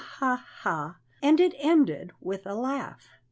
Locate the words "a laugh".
2.47-3.11